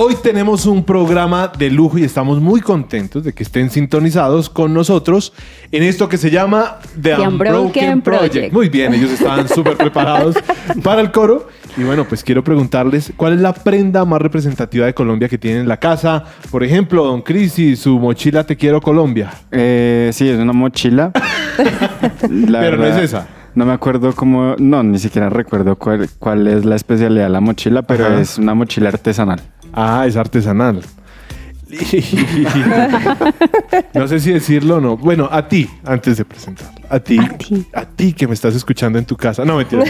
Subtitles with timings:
[0.00, 4.72] Hoy tenemos un programa de lujo y estamos muy contentos de que estén sintonizados con
[4.72, 5.32] nosotros
[5.72, 8.32] en esto que se llama The, The Unbroken, Unbroken Project.
[8.32, 8.52] Project.
[8.52, 10.36] Muy bien, ellos estaban súper preparados
[10.84, 11.48] para el coro.
[11.76, 15.62] Y bueno, pues quiero preguntarles cuál es la prenda más representativa de Colombia que tienen
[15.62, 16.22] en la casa.
[16.48, 19.32] Por ejemplo, Don Cris y su mochila Te Quiero Colombia.
[19.50, 21.10] Eh, sí, es una mochila.
[22.30, 23.26] La Pero no es esa.
[23.56, 27.40] No me acuerdo cómo, no, ni siquiera recuerdo cuál, cuál es la especialidad de la
[27.40, 28.20] mochila, pero Ajá.
[28.20, 29.40] es una mochila artesanal.
[29.72, 30.82] Ah, es artesanal.
[33.94, 34.96] no sé si decirlo o no.
[34.96, 36.68] Bueno, a ti, antes de presentar.
[36.88, 37.18] A ti.
[37.18, 37.66] A ti.
[37.74, 39.44] A ti que me estás escuchando en tu casa.
[39.44, 39.84] No, mentira.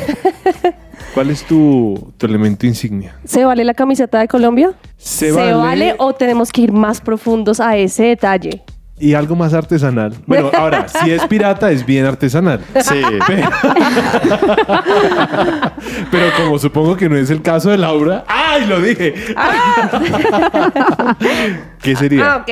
[1.15, 3.17] ¿Cuál es tu, tu elemento insignia?
[3.25, 4.73] ¿Se vale la camiseta de Colombia?
[4.97, 8.63] Se ¿Se vale- vale o tenemos que ir más profundos a ese detalle?
[9.01, 10.13] Y algo más artesanal.
[10.27, 12.61] Bueno, ahora, si es pirata, es bien artesanal.
[12.81, 13.01] Sí.
[13.27, 13.49] Pero,
[16.11, 18.25] pero como supongo que no es el caso de Laura.
[18.27, 19.15] ¡Ay, lo dije!
[21.83, 22.35] ¿Qué sería?
[22.35, 22.51] Ah, ok.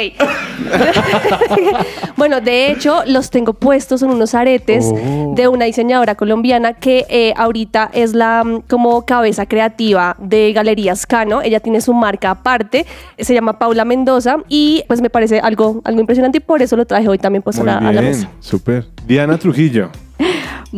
[2.16, 5.32] bueno, de hecho, los tengo puestos en unos aretes Oh.
[5.34, 11.06] de una diseñadora colombiana que eh, ahorita es la mm, como cabeza creativa de Galerías
[11.06, 11.42] Cano.
[11.42, 12.86] Ella tiene su marca aparte,
[13.18, 16.86] se llama Paula Mendoza y pues me parece algo, algo impresionante y por eso lo
[16.86, 18.30] traje hoy también pues a la, a la bien, mesa.
[18.40, 18.86] súper.
[19.06, 19.90] Diana Trujillo.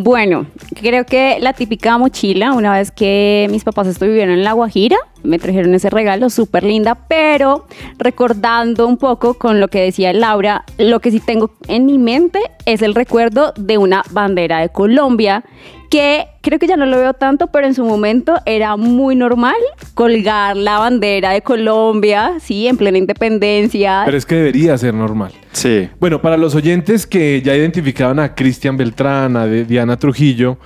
[0.01, 0.47] Bueno,
[0.81, 5.41] creo que la típica mochila, una vez que mis papás estuvieron en La Guajira, me
[5.41, 7.67] trajeron ese regalo súper linda, pero
[7.99, 12.39] recordando un poco con lo que decía Laura, lo que sí tengo en mi mente
[12.65, 15.43] es el recuerdo de una bandera de Colombia
[15.91, 19.57] que creo que ya no lo veo tanto, pero en su momento era muy normal
[19.95, 24.03] colgar la bandera de Colombia, sí, en plena independencia.
[24.05, 25.33] Pero es que debería ser normal.
[25.53, 25.89] Sí.
[26.01, 30.59] Bueno, para los oyentes que ya identificaban a Cristian Beltrán, a Diana Trujillo,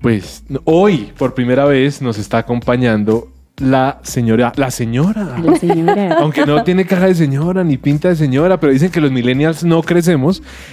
[0.00, 5.36] pues hoy por primera vez nos está acompañando la señora, la señora.
[5.42, 6.16] La señora.
[6.20, 9.64] Aunque no tiene cara de señora ni pinta de señora, pero dicen que los millennials
[9.64, 10.42] no crecemos.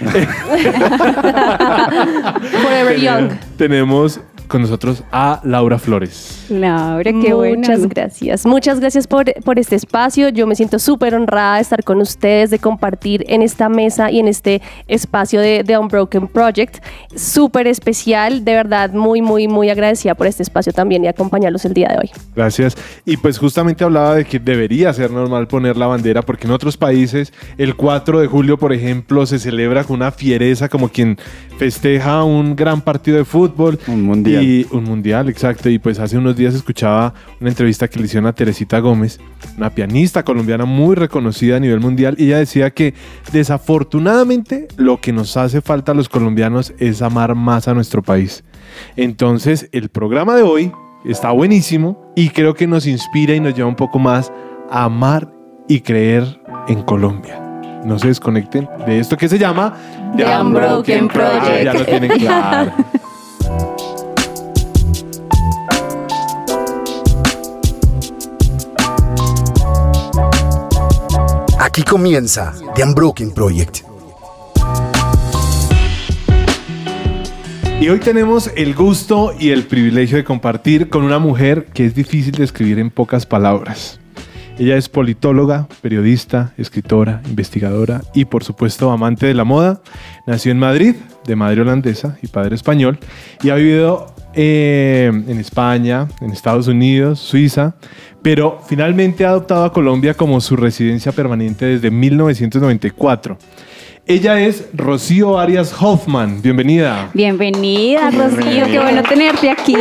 [2.62, 3.30] Forever Young.
[3.56, 6.46] Tenemos con nosotros a Laura Flores.
[6.48, 7.56] Laura, qué buena.
[7.56, 8.46] Muchas gracias.
[8.46, 10.28] Muchas gracias por, por este espacio.
[10.28, 14.20] Yo me siento súper honrada de estar con ustedes, de compartir en esta mesa y
[14.20, 16.84] en este espacio de, de Unbroken Project.
[17.14, 18.44] Súper especial.
[18.44, 21.98] De verdad, muy, muy, muy agradecida por este espacio también y acompañarlos el día de
[21.98, 22.10] hoy.
[22.34, 22.76] Gracias.
[23.04, 26.76] Y pues justamente hablaba de que debería ser normal poner la bandera, porque en otros
[26.76, 31.18] países el 4 de julio, por ejemplo, se celebra con una fiereza como quien
[31.58, 33.78] festeja un gran partido de fútbol.
[33.86, 34.35] Un mundial.
[34.42, 35.68] Y un mundial, exacto.
[35.68, 39.20] Y pues hace unos días escuchaba una entrevista que le hicieron a Teresita Gómez,
[39.56, 42.94] una pianista colombiana muy reconocida a nivel mundial, y ella decía que
[43.32, 48.44] desafortunadamente lo que nos hace falta a los colombianos es amar más a nuestro país.
[48.96, 50.72] Entonces, el programa de hoy
[51.04, 54.32] está buenísimo y creo que nos inspira y nos lleva un poco más
[54.70, 55.30] a amar
[55.68, 57.42] y creer en Colombia.
[57.84, 59.74] No se desconecten de esto que se llama
[60.16, 61.44] The Unbroken Project.
[61.44, 62.72] Ah, ya lo tienen claro.
[71.76, 73.80] Aquí comienza The Unbroken Project.
[77.78, 81.94] Y hoy tenemos el gusto y el privilegio de compartir con una mujer que es
[81.94, 84.00] difícil de escribir en pocas palabras.
[84.58, 89.82] Ella es politóloga, periodista, escritora, investigadora y por supuesto amante de la moda.
[90.26, 90.94] Nació en Madrid,
[91.26, 92.98] de madre holandesa y padre español,
[93.42, 97.74] y ha vivido eh, en España, en Estados Unidos, Suiza,
[98.22, 103.38] pero finalmente ha adoptado a Colombia como su residencia permanente desde 1994.
[104.06, 106.42] Ella es Rocío Arias Hoffman.
[106.42, 107.10] Bienvenida.
[107.14, 109.74] Bienvenida, Rocío, qué bueno tenerte aquí.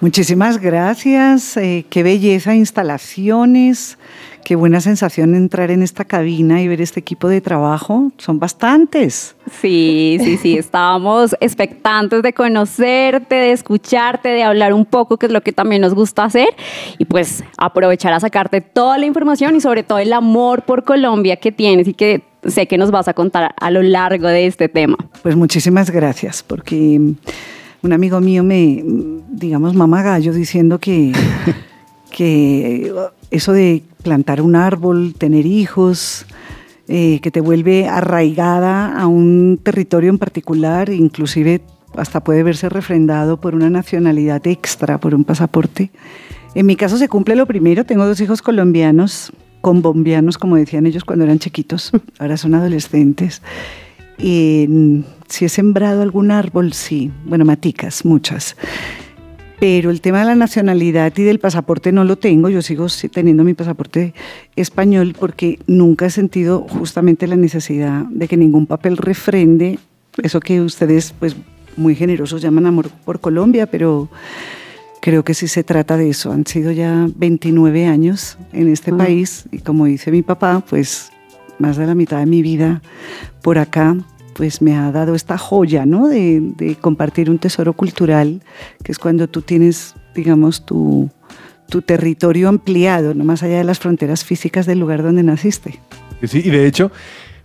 [0.00, 1.56] Muchísimas gracias.
[1.56, 3.96] eh, qué belleza de instalaciones.
[4.44, 8.12] Qué buena sensación entrar en esta cabina y ver este equipo de trabajo.
[8.18, 9.36] Son bastantes.
[9.60, 15.32] Sí, sí, sí, estábamos expectantes de conocerte, de escucharte, de hablar un poco, que es
[15.32, 16.48] lo que también nos gusta hacer,
[16.98, 21.36] y pues aprovechar a sacarte toda la información y sobre todo el amor por Colombia
[21.36, 24.68] que tienes y que sé que nos vas a contar a lo largo de este
[24.68, 24.98] tema.
[25.22, 27.00] Pues muchísimas gracias, porque
[27.84, 28.82] un amigo mío me,
[29.28, 31.12] digamos, mama gallo diciendo que,
[32.14, 36.26] que uh, eso de plantar un árbol, tener hijos,
[36.86, 41.60] eh, que te vuelve arraigada a un territorio en particular, inclusive
[41.96, 45.90] hasta puede verse refrendado por una nacionalidad extra, por un pasaporte.
[46.54, 51.04] En mi caso se cumple lo primero, tengo dos hijos colombianos, combombianos, como decían ellos
[51.04, 51.90] cuando eran chiquitos,
[52.20, 53.42] ahora son adolescentes.
[54.18, 58.56] Y si he sembrado algún árbol, sí, bueno, maticas, muchas.
[59.60, 63.44] Pero el tema de la nacionalidad y del pasaporte no lo tengo, yo sigo teniendo
[63.44, 64.12] mi pasaporte
[64.56, 69.78] español porque nunca he sentido justamente la necesidad de que ningún papel refrende
[70.22, 71.36] eso que ustedes pues
[71.76, 74.08] muy generosos llaman amor por Colombia, pero
[75.00, 76.30] creo que sí se trata de eso.
[76.32, 78.96] Han sido ya 29 años en este Ah.
[78.96, 81.10] país y como dice mi papá, pues
[81.58, 82.80] más de la mitad de mi vida
[83.42, 83.96] por acá
[84.34, 86.08] pues me ha dado esta joya, ¿no?
[86.08, 88.42] De, compartir un tesoro cultural,
[88.82, 91.10] que es cuando tú tienes, digamos, tu,
[91.86, 95.80] territorio ampliado, no más allá de las fronteras físicas del lugar donde naciste.
[96.22, 96.92] Sí, y de hecho,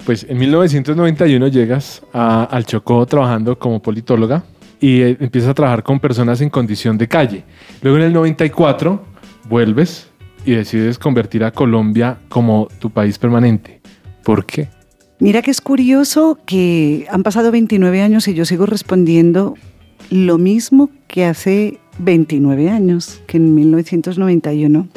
[0.06, 4.44] pues en 1991 llegas al Chocó trabajando como politóloga
[4.80, 7.44] y eh, empiezas a trabajar con personas en condición de calle.
[7.82, 9.04] Luego en el 94
[9.50, 10.10] vuelves
[10.46, 13.82] y decides convertir a Colombia como tu país permanente.
[14.24, 14.70] ¿Por qué?
[15.20, 19.56] Mira que es curioso que han pasado 29 años y yo sigo respondiendo
[20.10, 24.88] lo mismo que hace 29 años, que en 1991.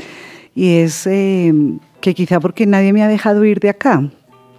[0.55, 1.53] Y es eh,
[2.01, 4.11] que quizá porque nadie me ha dejado ir de acá.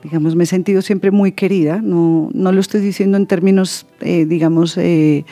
[0.04, 1.80] Digamos, me he sentido siempre muy querida.
[1.82, 5.24] No, no lo estoy diciendo en términos, eh, digamos, eh,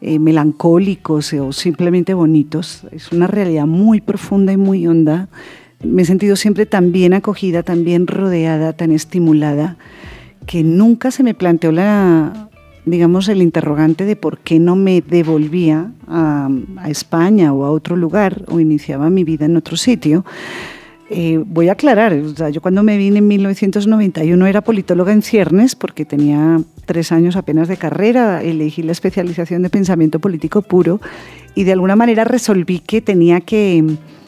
[0.00, 2.86] eh, melancólicos o simplemente bonitos.
[2.90, 5.28] Es una realidad muy profunda y muy honda.
[5.82, 9.76] Me he sentido siempre tan bien acogida, tan bien rodeada, tan estimulada,
[10.46, 12.48] que nunca se me planteó la,
[12.86, 16.48] digamos, el interrogante de por qué no me devolvía a,
[16.86, 20.24] España o a otro lugar o iniciaba mi vida en otro sitio.
[21.10, 25.22] Eh, voy a aclarar, o sea, yo cuando me vine en 1991 era politóloga en
[25.22, 31.00] ciernes porque tenía tres años apenas de carrera, elegí la especialización de pensamiento político puro
[31.54, 33.84] y de alguna manera resolví que tenía que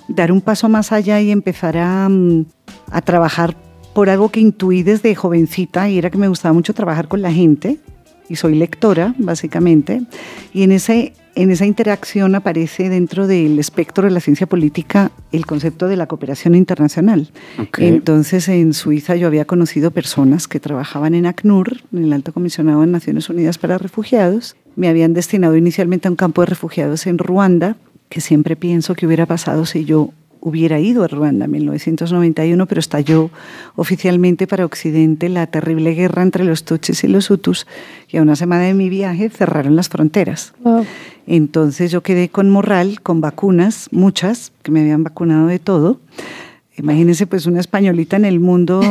[0.08, 2.46] dar un paso más allá y empezar a, mm,
[2.90, 3.56] a trabajar
[3.94, 7.32] por algo que intuí desde jovencita y era que me gustaba mucho trabajar con la
[7.32, 7.78] gente
[8.28, 10.02] y soy lectora, básicamente,
[10.52, 15.46] y en, ese, en esa interacción aparece dentro del espectro de la ciencia política el
[15.46, 17.30] concepto de la cooperación internacional.
[17.78, 22.80] Entonces, en Suiza yo había conocido personas que trabajaban en ACNUR, en el Alto Comisionado
[22.80, 24.56] de Naciones Unidas para Refugiados.
[24.74, 27.76] Me habían destinado inicialmente a un campo de refugiados en Ruanda,
[28.08, 30.10] que siempre pienso que hubiera pasado si yo
[30.46, 33.30] hubiera ido a Ruanda en 1991, pero estalló
[33.74, 37.66] oficialmente para Occidente la terrible guerra entre los Tutsis y los Hutus,
[38.08, 40.54] y a una semana de mi viaje cerraron las fronteras.
[40.62, 40.86] Wow.
[41.26, 45.98] Entonces yo quedé con morral, con vacunas, muchas, que me habían vacunado de todo.
[46.78, 48.82] Imagínense pues una españolita en el mundo,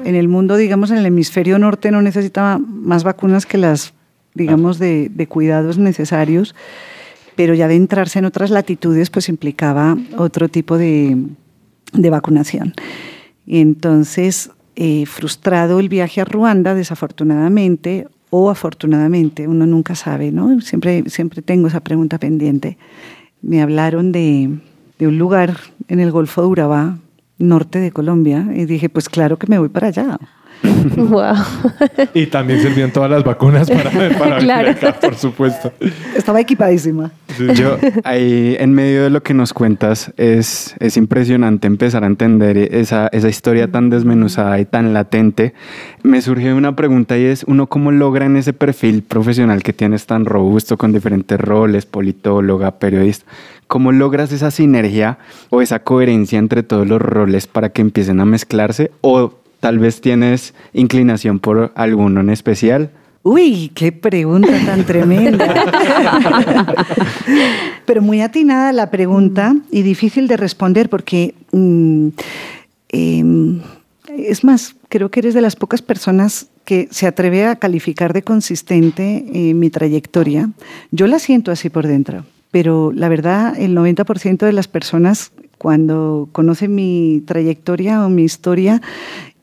[0.04, 3.94] en el mundo, digamos, en el hemisferio norte no necesitaba más vacunas que las,
[4.34, 6.54] digamos, de, de cuidados necesarios,
[7.40, 11.16] pero ya de entrarse en otras latitudes pues implicaba otro tipo de,
[11.94, 12.74] de vacunación.
[13.46, 20.60] Y entonces, eh, frustrado el viaje a Ruanda, desafortunadamente o afortunadamente, uno nunca sabe, ¿no?
[20.60, 22.76] Siempre, siempre tengo esa pregunta pendiente.
[23.40, 24.58] Me hablaron de,
[24.98, 25.56] de un lugar
[25.88, 26.98] en el Golfo de Urabá,
[27.38, 30.18] norte de Colombia, y dije, pues claro que me voy para allá.
[30.96, 31.34] Wow.
[32.14, 34.00] Y también servían todas las vacunas para, para
[34.36, 34.70] venir Claro.
[34.70, 35.72] acá, por supuesto.
[36.16, 37.10] Estaba equipadísima.
[37.54, 42.56] Yo, ahí en medio de lo que nos cuentas, es, es impresionante empezar a entender
[42.58, 45.54] esa, esa historia tan desmenuzada y tan latente.
[46.02, 50.06] Me surgió una pregunta y es, ¿uno cómo logra en ese perfil profesional que tienes
[50.06, 53.26] tan robusto con diferentes roles, politóloga, periodista,
[53.66, 55.18] cómo logras esa sinergia
[55.50, 58.90] o esa coherencia entre todos los roles para que empiecen a mezclarse?
[59.02, 62.90] ¿O tal vez tienes inclinación por alguno en especial?
[63.22, 65.54] Uy, qué pregunta tan tremenda.
[67.86, 72.08] Pero muy atinada la pregunta y difícil de responder porque, mm,
[72.88, 73.60] em,
[74.16, 78.22] es más, creo que eres de las pocas personas que se atreve a calificar de
[78.22, 80.48] consistente eh, mi trayectoria.
[80.90, 86.30] Yo la siento así por dentro, pero la verdad, el 90% de las personas cuando
[86.32, 88.80] conocen mi trayectoria o mi historia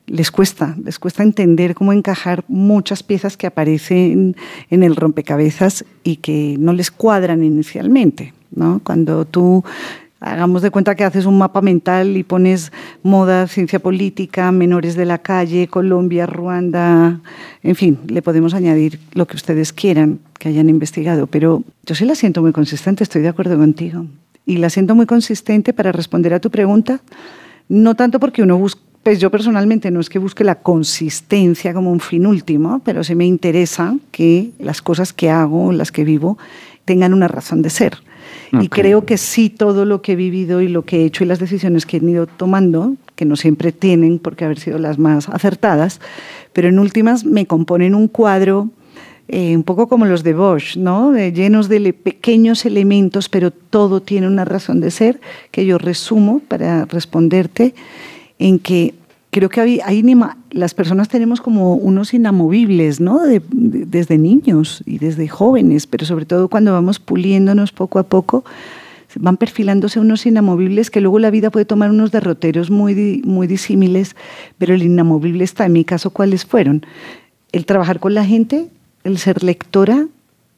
[0.08, 4.36] les cuesta, les cuesta entender cómo encajar muchas piezas que aparecen
[4.70, 8.34] en el rompecabezas y que no les cuadran inicialmente.
[8.56, 8.80] ¿no?
[8.84, 9.64] Cuando tú
[10.22, 12.72] hagamos de cuenta que haces un mapa mental y pones
[13.04, 17.20] moda, ciencia política, menores de la calle, Colombia, Ruanda,
[17.62, 22.06] en fin, le podemos añadir lo que ustedes quieran que hayan investigado, pero yo sí
[22.06, 24.06] la siento muy consistente, estoy de acuerdo contigo.
[24.46, 27.02] Y la siento muy consistente para responder a tu pregunta,
[27.68, 31.94] no tanto porque uno busca pues yo personalmente no es que busque la consistencia como
[31.94, 36.38] un fin último, pero sí me interesa que las cosas que hago, las que vivo,
[36.84, 38.00] tengan una razón de ser.
[38.52, 38.70] Y Ok.
[38.70, 41.40] creo que sí todo lo que he vivido y lo que he hecho y las
[41.40, 45.30] decisiones que he ido tomando, que no siempre tienen por qué haber sido las más
[45.30, 46.02] acertadas,
[46.52, 48.72] pero en últimas me componen un cuadro
[49.30, 51.16] eh, un poco como los de Bosch, ¿no?
[51.16, 55.22] Eh, llenos de pequeños elementos, pero todo tiene una razón de ser,
[55.52, 57.74] que yo resumo para responderte
[58.40, 58.94] en que
[59.32, 60.04] creo que hay,
[60.52, 63.22] las personas tenemos como unos inamovibles, ¿no?
[63.24, 68.44] desde niños y desde jóvenes, pero sobre todo cuando vamos puliéndonos poco a poco,
[69.16, 74.16] van perfilándose unos inamovibles que luego la vida puede tomar unos derroteros muy, muy disímiles,
[74.58, 76.86] pero el inamovible está, en mi caso, ¿cuáles fueron?
[77.52, 78.68] El trabajar con la gente,
[79.04, 80.08] el ser lectora,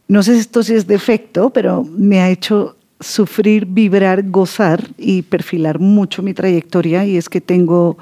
[0.08, 5.22] no sé si esto sí es defecto, pero me ha hecho sufrir, vibrar, gozar y
[5.22, 7.98] perfilar mucho mi trayectoria y es que tengo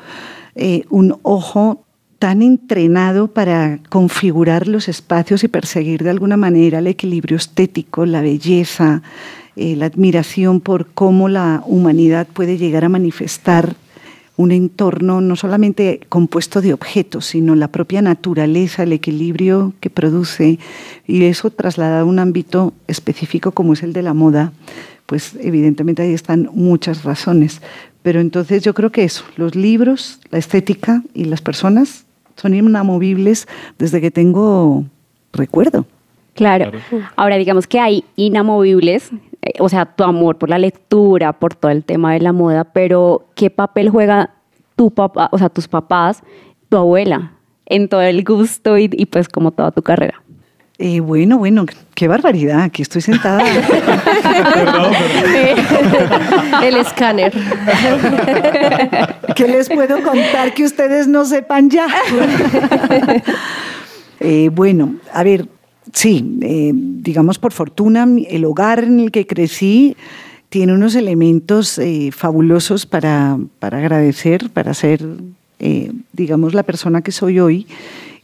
[0.57, 1.83] eh, un ojo
[2.19, 8.21] tan entrenado para configurar los espacios y perseguir de alguna manera el equilibrio estético, la
[8.21, 9.03] belleza,
[9.55, 13.75] eh, la admiración por cómo la humanidad puede llegar a manifestar
[14.37, 20.59] un entorno no solamente compuesto de objetos, sino la propia naturaleza, el equilibrio que produce,
[21.05, 24.53] y eso trasladado a un ámbito específico como es el de la moda,
[25.07, 27.61] pues evidentemente ahí están muchas razones.
[28.03, 33.47] Pero entonces yo creo que eso, los libros, la estética y las personas son inamovibles
[33.79, 34.85] desde que tengo
[35.33, 35.85] recuerdo.
[36.35, 36.71] Claro.
[37.15, 39.09] Ahora digamos que hay inamovibles,
[39.59, 43.27] o sea, tu amor por la lectura, por todo el tema de la moda, pero
[43.35, 44.31] ¿qué papel juega
[44.75, 46.23] tu papá, o sea, tus papás,
[46.69, 47.33] tu abuela
[47.65, 50.21] en todo el gusto y, y pues como toda tu carrera?
[50.79, 51.65] Eh, bueno, bueno,
[51.95, 53.43] qué barbaridad, aquí estoy sentada.
[56.63, 57.33] El escáner.
[59.35, 61.87] ¿Qué les puedo contar que ustedes no sepan ya?
[64.19, 65.47] Eh, bueno, a ver,
[65.93, 69.95] sí, eh, digamos por fortuna, el hogar en el que crecí
[70.49, 71.79] tiene unos elementos
[72.11, 75.05] fabulosos para, para, agradecer, para ser,
[76.13, 77.67] digamos, la persona que soy hoy.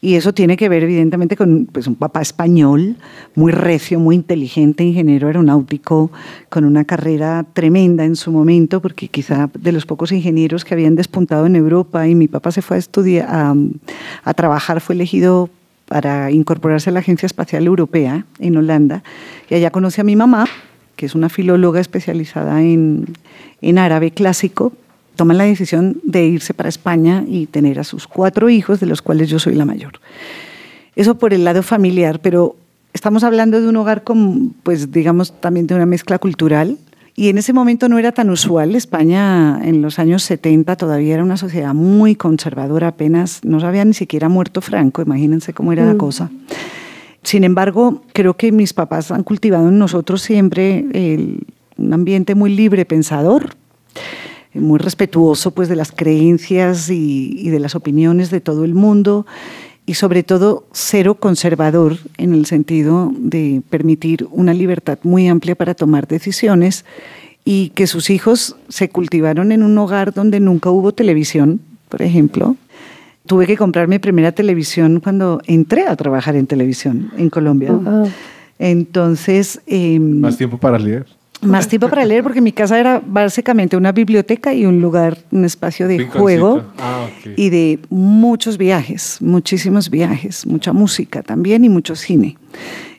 [0.04, 2.98] Y eso tiene que ver evidentemente con pues, un papá español,
[3.36, 6.12] muy recio, muy inteligente, ingeniero aeronáutico,
[6.50, 10.96] con una carrera tremenda en su momento, porque quizá de los pocos ingenieros que habían
[10.96, 15.50] despuntado en Europa y mi papá se fue a estudiar, a, trabajar, fue elegido
[15.94, 19.04] para incorporarse a la Agencia Espacial Europea en Holanda.
[19.48, 20.48] Y allá conoce a mi mamá,
[20.96, 23.06] que es una filóloga especializada en,
[23.62, 24.74] en árabe clásico,
[25.16, 29.04] toman la decisión de irse para España y tener a sus cuatro hijos, de los
[29.04, 30.00] cuales yo soy la mayor.
[30.96, 32.56] Eso por el lado familiar, pero
[32.94, 36.80] estamos hablando de un hogar con, pues digamos, también de una mezcla cultural.
[37.16, 38.76] Y en ese momento no era tan usual.
[38.76, 43.86] España en los años 70 todavía era una sociedad muy conservadora, apenas no se había
[43.86, 45.98] ni siquiera muerto Franco, imagínense cómo era la mm.
[45.98, 46.32] cosa.
[47.22, 50.86] Sin embargo, creo que mis papás han cultivado en nosotros siempre
[51.78, 53.56] un ambiente muy libre pensador
[54.54, 59.26] muy respetuoso pues, de las creencias y, de las opiniones de todo el mundo
[59.86, 65.74] y sobre todo cero conservador en el sentido de permitir una libertad muy amplia para
[65.74, 66.86] tomar decisiones
[67.46, 71.60] y que sus hijos se cultivaron en un hogar donde nunca hubo televisión,
[71.90, 72.56] por ejemplo.
[73.26, 77.78] Tuve que comprar mi primera televisión cuando entré a trabajar en televisión en Colombia.
[78.60, 79.62] Entonces...
[79.68, 81.06] Em, Más tiempo para leer
[81.44, 85.46] más tiempo para leer porque mi casa era básicamente una biblioteca y un lugar, un
[85.46, 91.96] espacio de juego ah, y de muchos viajes, muchísimos viajes, mucha música también y mucho
[91.96, 92.38] cine.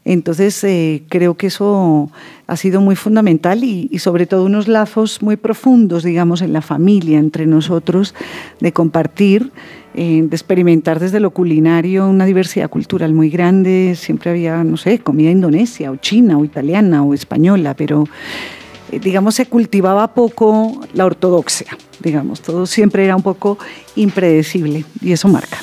[0.05, 2.11] Entonces eh, creo que eso
[2.47, 6.61] ha sido muy fundamental y, y, sobre todo unos lazos muy profundos, digamos, en la
[6.61, 8.15] familia, entre nosotros,
[8.61, 9.51] de compartir
[9.95, 13.95] eh, de experimentar desde lo culinario una diversidad cultural muy grande.
[13.97, 18.05] Siempre había, no sé, comida indonesia o china o italiana o española, pero
[18.91, 23.57] eh, digamos se cultivaba poco la ortodoxia, digamos, todo siempre era un poco
[23.95, 25.59] impredecible y eso marca.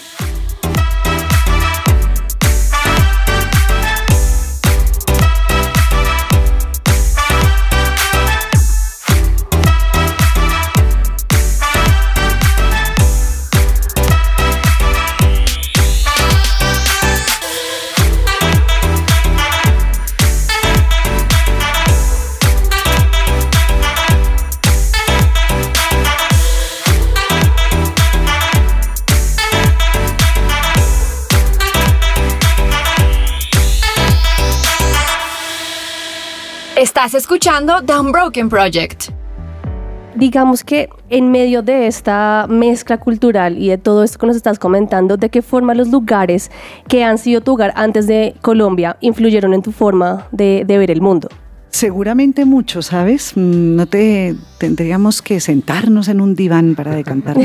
[36.82, 39.12] Estás escuchando The Unbroken Project.
[40.16, 44.58] Digamos que en medio de esta mezcla cultural y de todo esto que nos estás
[44.58, 46.50] comentando, ¿de qué forma los lugares
[46.88, 51.02] que han sido tu hogar antes de Colombia influyeron en tu forma de, ver el
[51.02, 51.30] mundo?
[51.70, 53.34] Seguramente mucho, ¿sabes?
[53.36, 57.38] Mm, no te tendríamos que sentarnos en un diván para decantar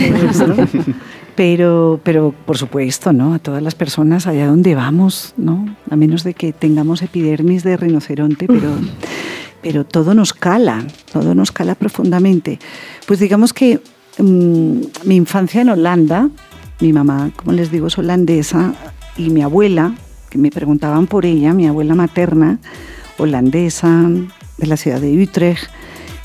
[1.36, 3.34] Pero, pero por supuesto, ¿no?
[3.34, 5.66] A todas las personas allá donde vamos, ¿no?
[5.90, 8.70] A menos de que tengamos epidermis de rinoceronte, pero,
[9.62, 12.58] pero todo nos cala, todo nos cala profundamente.
[13.06, 13.80] Pues digamos que
[14.18, 16.30] mm, mi infancia en Holanda,
[16.80, 18.72] mi mamá, como les digo, es holandesa,
[19.18, 19.94] y mi abuela,
[20.30, 22.58] que me preguntaban por ella, mi abuela materna,
[23.18, 24.08] holandesa,
[24.56, 25.70] de la ciudad de Utrecht,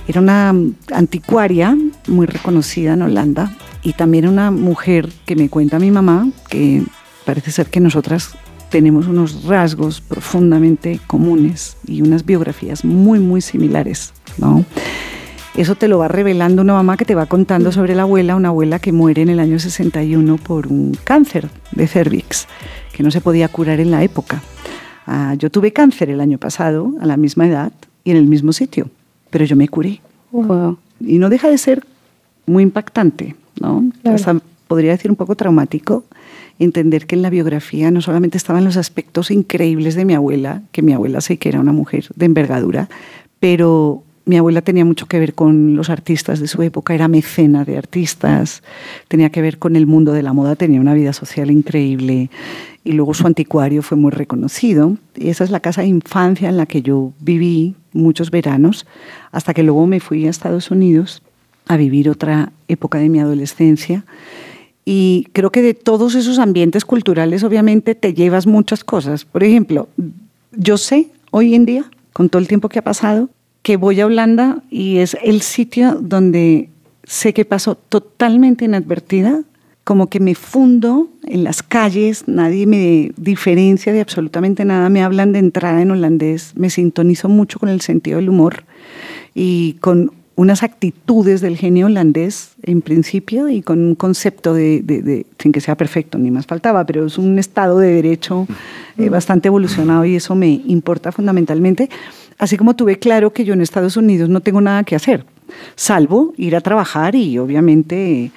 [0.07, 0.55] era una
[0.93, 1.77] anticuaria
[2.07, 6.83] muy reconocida en Holanda y también una mujer que me cuenta mi mamá, que
[7.25, 8.35] parece ser que nosotras
[8.69, 14.65] tenemos unos rasgos profundamente comunes y unas biografías muy, muy similares, ¿no?
[15.55, 18.47] Eso te lo va revelando una mamá que te va contando sobre la abuela, una
[18.47, 22.47] abuela que muere en el año 61 por un cáncer de cervix,
[22.93, 24.41] que no se podía curar en la época.
[25.05, 27.73] Ah, yo tuve cáncer el año pasado, a la misma edad
[28.05, 28.89] y en el mismo sitio,
[29.29, 29.99] pero yo me curé.
[31.01, 31.85] Y no deja de ser
[32.45, 33.83] muy impactante, ¿no?
[34.67, 36.05] podría decir un poco traumático
[36.57, 40.81] entender que en la biografía no solamente estaban los aspectos increíbles de mi abuela, que
[40.81, 42.87] mi abuela sé que era una mujer de envergadura,
[43.39, 47.65] pero mi abuela tenía mucho que ver con los artistas de su época, era mecena
[47.65, 48.61] de artistas,
[49.07, 52.29] tenía que ver con el mundo de la moda, tenía una vida social increíble
[52.83, 54.97] y luego su anticuario fue muy reconocido.
[55.15, 58.85] Y esa es la casa de infancia en la que yo viví muchos veranos,
[59.31, 61.23] hasta que luego me fui a Estados Unidos
[61.71, 64.03] a vivir otra época de mi adolescencia.
[64.83, 69.23] Y creo que de todos esos ambientes culturales obviamente te llevas muchas cosas.
[69.23, 69.87] Por ejemplo,
[70.51, 73.29] yo sé hoy en día, con todo el tiempo que ha pasado,
[73.61, 76.69] que voy a Holanda y es el sitio donde
[77.05, 79.43] sé que paso totalmente inadvertida,
[79.85, 85.31] como que me fundo en las calles, nadie me diferencia de absolutamente nada, me hablan
[85.31, 88.65] de entrada en holandés, me sintonizo mucho con el sentido del humor
[89.33, 90.11] y con
[90.41, 95.77] unas actitudes del genio holandés en principio y con un concepto de, sin que sea
[95.77, 98.47] perfecto, ni más faltaba, pero es un estado de derecho
[98.97, 101.91] eh, bastante evolucionado y eso me importa fundamentalmente.
[102.39, 105.25] Así como tuve claro que yo en Estados Unidos no tengo nada que hacer,
[105.75, 108.31] salvo ir a trabajar y obviamente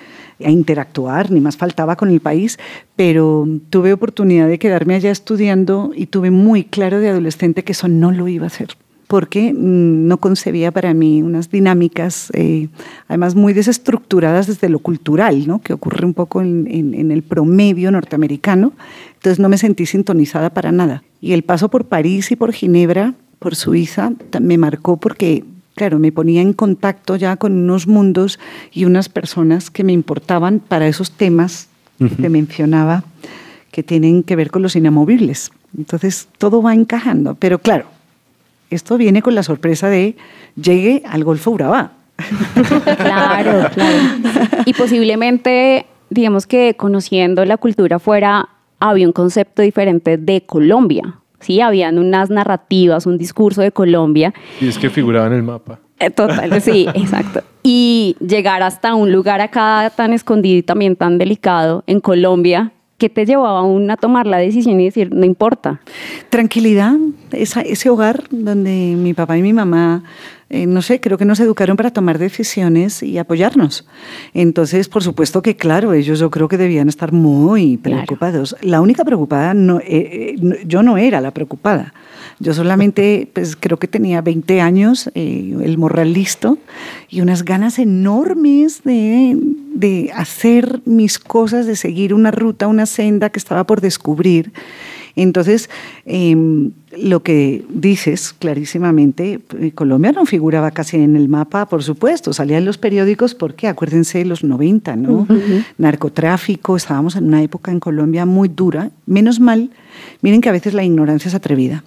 [0.44, 2.59] a interactuar, ni más faltaba con el país,
[2.96, 7.88] pero tuve oportunidad de quedarme allá estudiando y tuve muy claro de adolescente que eso
[7.88, 12.68] no lo iba a hacer porque mm, no concebía para mí unas dinámicas, eh,
[13.08, 15.60] además muy desestructuradas desde lo cultural, ¿no?
[15.60, 18.72] que ocurre un poco en, en, el promedio norteamericano.
[19.14, 21.02] Entonces no me sentí sintonizada para nada.
[21.20, 26.12] Y el paso por París y por Ginebra, por Suiza, me marcó porque, claro, me
[26.12, 28.38] ponía en contacto ya con unos mundos
[28.72, 31.68] y unas personas que me importaban para esos temas
[32.20, 33.04] que mencionaba
[33.70, 35.50] que tienen que ver con los inamovibles.
[35.76, 37.86] Entonces todo va encajando, pero claro,
[38.76, 40.16] esto viene con la sorpresa de
[40.60, 41.92] llegue al Golfo Urabá.
[42.96, 43.98] claro, claro.
[44.66, 48.48] Y posiblemente, digamos que conociendo la cultura fuera,
[48.80, 51.18] había un concepto diferente de Colombia.
[51.40, 54.32] Sí, habían unas narrativas, un discurso de Colombia.
[54.60, 55.80] Y es que figuraba en el mapa.
[55.98, 57.42] Eh, total, sí, exacto.
[57.62, 63.08] Y llegar hasta un lugar acá tan escondido y también tan delicado en Colombia, ¿Qué
[63.08, 65.80] te llevó aún a tomar la decisión y decir, no importa?
[66.30, 66.94] Tranquilidad,
[67.35, 70.03] ese hogar donde mi papá y mi mamá,
[70.51, 73.87] eh, no sé, creo que nos educaron para tomar decisiones y apoyarnos.
[74.35, 78.55] Entonces, por supuesto que, claro, ellos yo creo que debían estar muy preocupados.
[78.61, 81.94] La única preocupada, no, eh, eh, yo no era la preocupada.
[82.40, 86.59] Yo solamente, pues creo que tenía 20 años, el morral listo
[87.09, 89.37] y unas ganas enormes de,
[89.75, 94.53] de hacer mis cosas, de seguir una ruta, una senda que estaba por descubrir.
[95.16, 95.70] Entonces,
[96.07, 102.33] em, lo que dices clarísimamente, eh, Colombia no figuraba casi en el mapa, por supuesto,
[102.33, 105.27] salía en los periódicos porque, acuérdense, los 90, ¿no?
[105.79, 108.90] Narcotráfico, estábamos en una época en Colombia muy dura.
[109.07, 109.70] Menos mal,
[110.22, 111.85] miren que a veces la ignorancia es atrevida,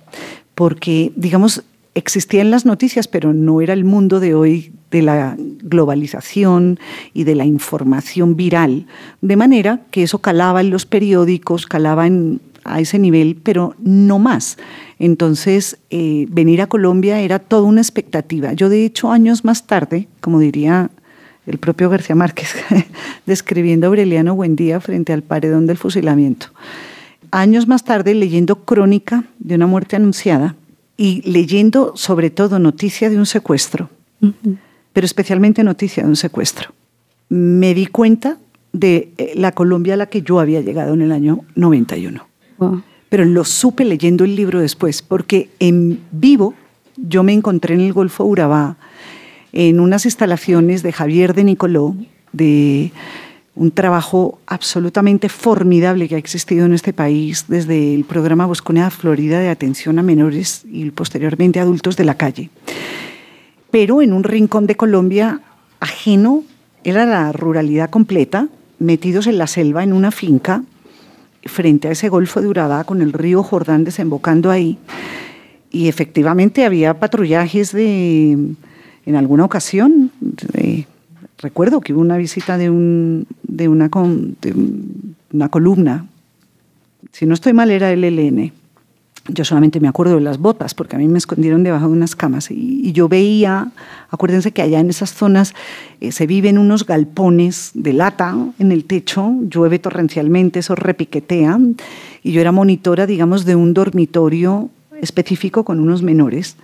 [0.55, 1.63] porque, digamos,
[1.97, 6.79] existían las noticias, pero no era el mundo de hoy de la globalización
[7.13, 8.85] y de la información viral,
[9.21, 14.19] de manera que eso calaba en los periódicos, calaba en a ese nivel, pero no
[14.19, 14.57] más.
[14.99, 18.53] Entonces, eh, venir a Colombia era toda una expectativa.
[18.53, 20.89] Yo, de hecho, años más tarde, como diría
[21.45, 22.55] el propio García Márquez,
[23.25, 26.47] describiendo a Aureliano Buendía frente al paredón del fusilamiento,
[27.31, 30.55] años más tarde leyendo crónica de una muerte anunciada
[30.97, 33.89] y leyendo sobre todo noticia de un secuestro,
[34.93, 36.73] pero especialmente noticia de un secuestro,
[37.29, 38.37] me di cuenta
[38.73, 42.27] de eh, la Colombia a la que yo había llegado en el año 91.
[43.09, 46.53] Pero lo supe leyendo el libro después, porque en vivo
[46.97, 48.77] yo me encontré en el Golfo Urabá,
[49.53, 51.95] en unas instalaciones de Javier de Nicoló,
[52.31, 52.91] de
[53.55, 59.39] un trabajo absolutamente formidable que ha existido en este país desde el programa Bosconea Florida
[59.39, 62.49] de atención a menores y posteriormente adultos de la calle.
[63.71, 65.41] Pero en un rincón de Colombia
[65.79, 66.43] ajeno
[66.83, 68.47] era la ruralidad completa,
[68.79, 70.63] metidos en la selva, en una finca,
[71.47, 74.77] frente a ese golfo de Urabá, con el río Jordán desembocando ahí.
[75.71, 78.31] Y efectivamente había patrullajes de,
[79.05, 80.11] en alguna ocasión,
[81.37, 84.53] recuerdo que hubo una visita de, un, de, una, de
[85.33, 86.07] una columna,
[87.11, 88.51] si no estoy mal era el LN,
[89.27, 92.15] yo solamente me acuerdo de las botas, porque a mí me escondieron debajo de unas
[92.15, 93.71] camas y, yo veía,
[94.09, 95.53] acuérdense que allá en esas zonas
[96.01, 101.59] eh, se viven unos galpones de lata en el techo, llueve torrencialmente, eso repiquetea,
[102.23, 104.69] y yo era monitora, digamos, de un dormitorio
[105.01, 106.55] específico con unos menores.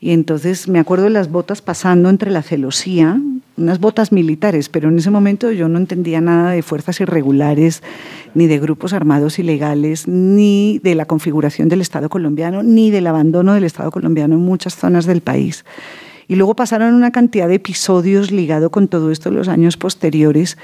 [0.00, 3.20] Y entonces me acuerdo de las botas pasando entre la celosía,
[3.60, 7.82] unas botas militares, pero en ese momento yo no entendía nada de fuerzas irregulares,
[8.34, 13.54] ni de grupos armados ilegales, ni de la configuración del Estado colombiano, ni del abandono
[13.54, 15.64] del Estado colombiano en muchas zonas del país.
[16.28, 20.56] Y luego pasaron una cantidad de episodios ligados con todo esto en los años posteriores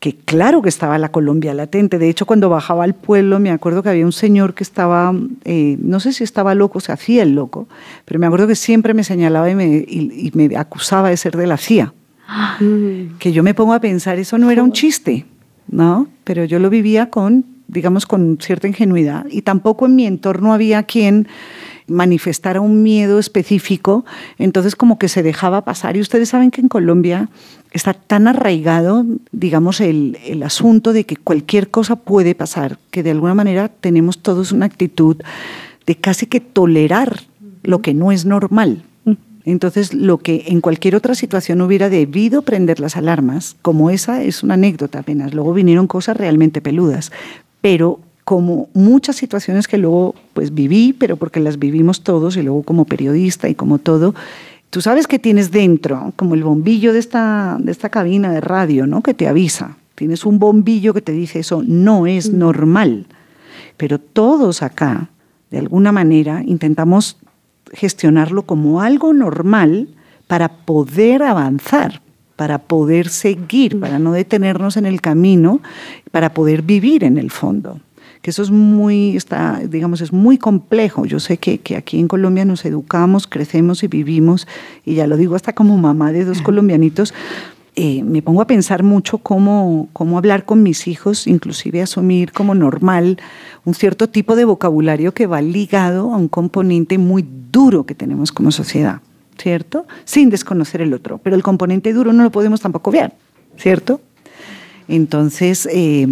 [0.00, 1.98] que claro que estaba la Colombia latente.
[1.98, 5.76] De hecho, cuando bajaba al pueblo, me acuerdo que había un señor que estaba, eh,
[5.80, 7.68] no sé si estaba loco, se hacía el loco,
[8.04, 11.46] pero me acuerdo que siempre me señalaba y me, y me acusaba de ser de
[11.46, 11.92] la CIA.
[13.18, 15.26] Que yo me pongo a pensar, eso no era un chiste,
[15.68, 16.08] ¿no?
[16.24, 19.26] Pero yo lo vivía con, digamos, con cierta ingenuidad.
[19.30, 21.28] Y tampoco en mi entorno había quien
[21.88, 24.04] manifestara un miedo específico,
[24.38, 25.96] entonces como que se dejaba pasar.
[25.96, 27.28] Y ustedes saben que en Colombia
[27.72, 33.10] está tan arraigado, digamos, el, el, asunto de que cualquier cosa puede pasar, que de
[33.10, 35.16] alguna manera tenemos todos una actitud
[35.86, 37.20] de casi que tolerar
[37.62, 38.84] lo que no es normal.
[39.44, 44.42] Entonces, lo que en cualquier otra situación hubiera debido prender las alarmas, como esa es
[44.42, 47.10] una anécdota apenas, luego vinieron cosas realmente peludas,
[47.60, 52.62] pero como muchas situaciones que luego pues viví, pero porque las vivimos todos y luego
[52.62, 54.14] como periodista y como todo,
[54.70, 58.86] tú sabes que tienes dentro, como el bombillo de esta, de esta cabina de radio,
[58.86, 59.02] ¿no?
[59.02, 59.76] Que te avisa.
[59.96, 63.06] Tienes un bombillo que te dice eso no es normal.
[63.76, 65.10] Pero todos acá,
[65.50, 67.18] de alguna manera, intentamos
[67.72, 69.88] gestionarlo como algo normal
[70.26, 72.00] para poder avanzar,
[72.36, 75.60] para poder seguir, para no detenernos en el camino,
[76.10, 77.80] para poder vivir en el fondo.
[78.22, 81.06] Que eso es muy, está, digamos, es muy complejo.
[81.06, 84.46] Yo sé que, que, aquí en Colombia nos educamos, crecemos y vivimos,
[84.84, 87.12] y ya lo digo hasta como mamá de dos colombianitos,
[87.74, 92.54] eh, me pongo a pensar mucho cómo, cómo hablar con mis hijos, inclusive asumir como
[92.54, 93.18] normal
[93.64, 98.30] un cierto tipo de vocabulario que va ligado a un componente muy duro que tenemos
[98.30, 99.00] como sociedad,
[99.38, 99.86] ¿cierto?
[100.04, 103.14] Sin desconocer el otro, pero el componente duro no lo podemos tampoco ver,
[103.56, 104.02] ¿cierto?
[104.86, 106.06] Entonces, eh,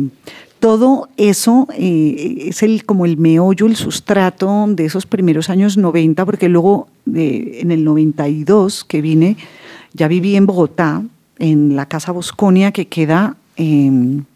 [0.60, 6.24] todo eso eh, es el, como el meollo, el sustrato de esos primeros años 90,
[6.24, 9.36] porque luego en el 92 que vine,
[9.92, 11.02] ya viví en Bogotá,
[11.40, 14.26] en la Casa Bosconia, que queda en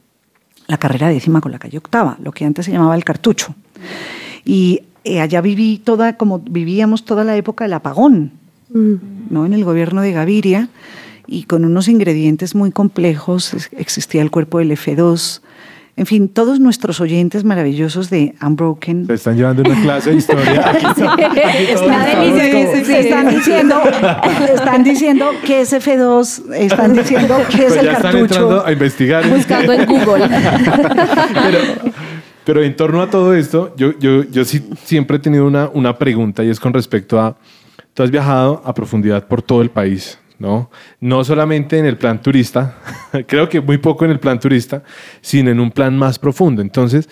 [0.67, 3.55] la carrera décima con la calle octava, lo que antes se llamaba el cartucho.
[4.45, 8.33] Y eh, allá viví toda, como vivíamos toda la época del apagón,
[8.71, 8.95] mm.
[9.31, 9.47] ¿no?
[9.47, 10.69] en el gobierno de Gaviria,
[11.27, 15.41] y con unos ingredientes muy complejos, existía el cuerpo del F2,
[15.97, 19.07] en fin, todos nuestros oyentes maravillosos de Unbroken.
[19.07, 20.73] Se están llevando una clase de historia.
[22.89, 23.81] están diciendo,
[24.53, 28.09] están diciendo que es F2, están diciendo que es el ya cartucho.
[28.09, 29.29] Están entrando a investigar.
[29.29, 30.29] Buscando en Google.
[31.33, 31.59] pero,
[32.45, 35.97] pero, en torno a todo esto, yo, yo, yo sí siempre he tenido una, una
[35.97, 37.37] pregunta y es con respecto a,
[37.95, 40.71] tú has viajado a profundidad por todo el país, ¿no?
[41.01, 42.79] No solamente en el plan turista,
[43.27, 44.83] creo que muy poco en el plan turista,
[45.21, 46.63] sino en un plan más profundo.
[46.63, 47.09] Entonces,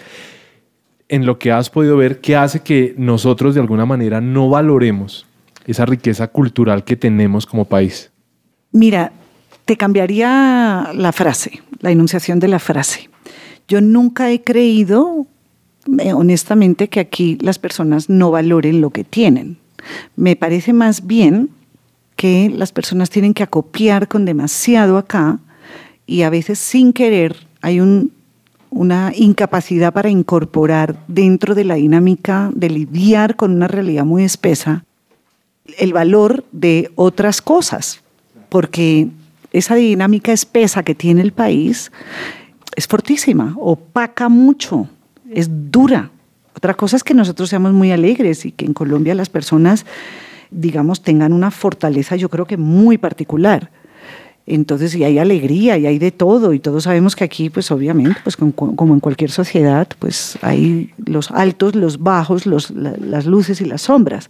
[1.08, 5.26] en lo que has podido ver, ¿qué hace que nosotros de alguna manera no valoremos
[5.66, 8.10] esa riqueza cultural que tenemos como país?
[8.72, 9.12] Mira,
[9.64, 13.10] te cambiaría la frase, la enunciación de la frase.
[13.68, 15.26] Yo nunca he creído,
[15.98, 19.58] eh, honestamente, que aquí las personas no valoren lo que tienen.
[20.16, 21.50] Me parece más bien
[22.22, 25.40] que las personas tienen que acopiar con demasiado acá
[26.06, 27.80] y a veces sin querer hay
[28.70, 34.84] una incapacidad para incorporar dentro de la dinámica de lidiar con una realidad muy espesa
[35.78, 38.02] el valor de otras cosas,
[38.50, 39.08] porque
[39.52, 41.90] esa dinámica espesa que tiene el país
[42.76, 44.88] es fortísima, opaca mucho,
[45.28, 46.12] es dura.
[46.54, 49.86] Otra cosa es que nosotros seamos muy alegres y que en Colombia las personas
[50.52, 53.70] digamos, tengan una fortaleza yo creo que muy particular.
[54.44, 58.18] Entonces, y hay alegría, y hay de todo, y todos sabemos que aquí, pues obviamente,
[58.24, 63.82] pues como en cualquier sociedad, pues hay los altos, los bajos, las luces y las
[63.82, 64.28] sombras.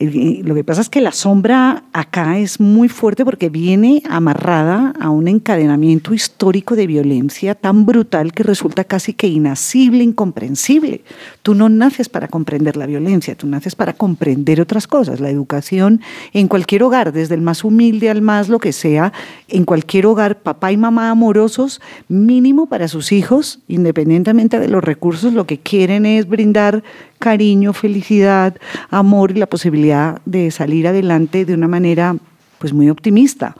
[0.00, 5.08] Lo que pasa es que la sombra acá es muy fuerte porque viene amarrada a
[5.10, 11.02] un encadenamiento histórico de violencia tan brutal que resulta casi que inasible, incomprensible.
[11.42, 15.20] Tú no naces para comprender la violencia, tú naces para comprender otras cosas.
[15.20, 16.00] La educación
[16.32, 19.12] en cualquier hogar, desde el más humilde al más lo que sea,
[19.46, 25.32] en cualquier hogar, papá y mamá amorosos, mínimo para sus hijos, independientemente de los recursos,
[25.32, 26.82] lo que quieren es brindar
[27.24, 28.54] cariño, felicidad,
[28.90, 32.14] amor y la posibilidad de salir adelante de una manera
[32.58, 33.56] pues muy optimista.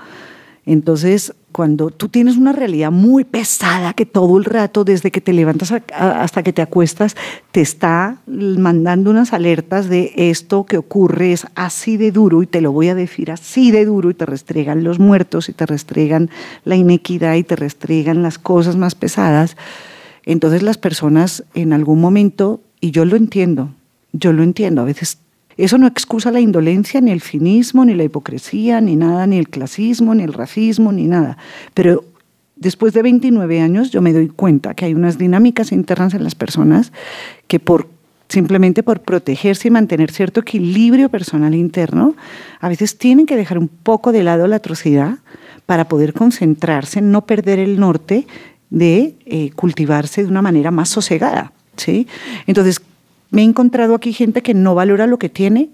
[0.67, 5.33] Entonces, cuando tú tienes una realidad muy pesada que todo el rato, desde que te
[5.33, 7.17] levantas hasta que te acuestas,
[7.53, 12.61] te está mandando unas alertas de esto que ocurre es así de duro y te
[12.61, 16.29] lo voy a decir así de duro y te restregan los muertos y te restregan
[16.65, 19.57] la inequidad y te restregan las cosas más pesadas,
[20.27, 23.71] entonces las personas en algún momento, y yo lo entiendo,
[24.13, 25.19] yo lo entiendo, a veces
[25.57, 29.49] eso no excusa la indolencia, ni el cinismo, ni la hipocresía, ni nada, ni el
[29.49, 31.39] clasismo, ni el racismo, ni nada.
[31.75, 32.05] Pero
[32.57, 36.35] después de 29 años yo me doy cuenta que hay unas dinámicas internas en las
[36.35, 36.93] personas
[37.47, 37.89] que por
[38.29, 42.17] simplemente por protegerse y mantener cierto equilibrio personal interno,
[42.61, 45.19] a veces tienen que dejar un poco de lado la atrocidad
[45.67, 48.27] para poder concentrarse en no perder el norte
[48.71, 51.53] de eh, cultivarse de una manera más sosegada.
[51.77, 52.07] ¿Sí?
[52.47, 52.81] Entonces,
[53.31, 55.71] me he encontrado aquí gente que no valora lo que tiene.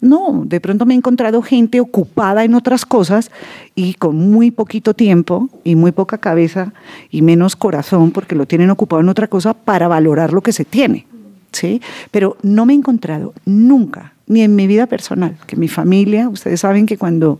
[0.00, 3.30] No, de pronto me he encontrado gente ocupada en otras cosas
[3.74, 6.74] y con muy poquito tiempo y muy poca cabeza
[7.10, 10.64] y menos corazón porque lo tienen ocupado en otra cosa para valorar lo que se
[10.64, 11.06] tiene.
[11.52, 11.80] ¿sí?
[12.10, 16.60] Pero no me he encontrado nunca, ni en mi vida personal, que mi familia, ustedes
[16.60, 17.38] saben que cuando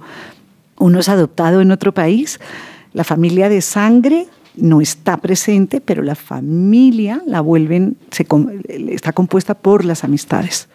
[0.79, 2.41] uno es adoptado en otro país,
[2.93, 7.97] la familia de sangre no está presente, pero la familia la vuelven,
[8.69, 10.69] está compuesta por las amistades,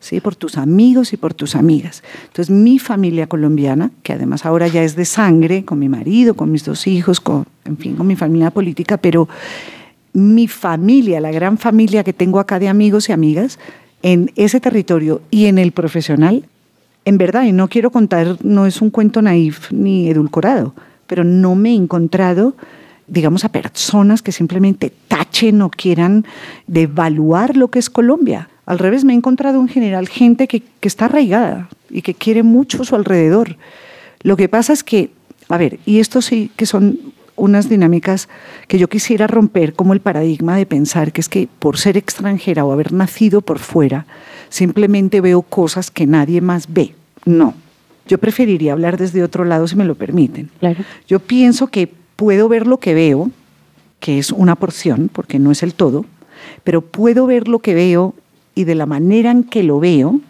[0.00, 0.20] ¿sí?
[0.20, 2.02] por tus amigos y por tus amigas.
[2.26, 6.52] Entonces mi familia colombiana, que además ahora ya es de sangre, con mi marido, con
[6.52, 9.28] mis dos hijos, con, en fin, con mi familia política, pero
[10.12, 13.58] mi familia, la gran familia que tengo acá de amigos y amigas,
[14.02, 16.44] en ese territorio y en el profesional,
[17.04, 20.74] en verdad, y no quiero contar, no es un cuento naif ni edulcorado,
[21.06, 22.56] pero no me he encontrado,
[23.08, 26.24] digamos, a personas que simplemente tachen o quieran
[26.66, 28.48] devaluar lo que es Colombia.
[28.66, 32.42] Al revés, me he encontrado en general gente que, que está arraigada y que quiere
[32.42, 33.56] mucho su alrededor.
[34.22, 35.10] Lo que pasa es que,
[35.48, 36.98] a ver, y esto sí que son
[37.36, 38.28] unas dinámicas
[38.66, 42.64] que yo quisiera romper, como el paradigma de pensar que es que por ser extranjera
[42.64, 44.06] o haber nacido por fuera,
[44.48, 46.94] simplemente veo cosas que nadie más ve.
[47.24, 47.54] No,
[48.08, 50.50] yo preferiría hablar desde otro lado si me lo permiten.
[50.58, 50.82] Claro.
[51.06, 53.30] Yo pienso que puedo ver lo que veo,
[54.00, 56.04] que es una porción, porque no es el todo,
[56.64, 58.14] pero puedo ver lo que veo
[58.54, 60.20] y de la manera en que lo veo,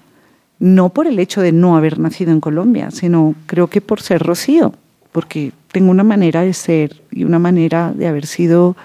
[0.58, 4.22] no por el hecho de no haber nacido en Colombia, sino creo que por ser
[4.22, 4.72] Rocío,
[5.12, 8.76] porque tengo una manera de ser y una manera de haber sido,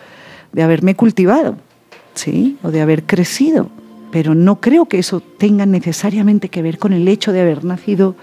[0.51, 1.55] de haberme cultivado,
[2.13, 2.57] ¿sí?
[2.63, 3.69] O de haber crecido.
[4.11, 8.15] Pero no creo que eso tenga necesariamente que ver con el hecho de haber nacido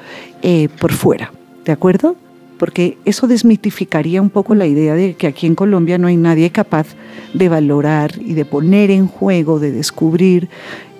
[0.42, 1.32] eh, por fuera,
[1.64, 2.16] ¿de acuerdo?
[2.58, 6.50] Porque eso desmitificaría un poco la idea de que aquí en Colombia no hay nadie
[6.50, 6.88] capaz
[7.32, 10.48] de valorar y de poner en juego, de descubrir